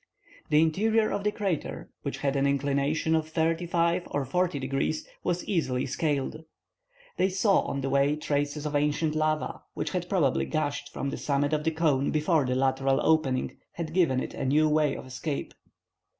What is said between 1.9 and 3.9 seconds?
which had an inclination of thirty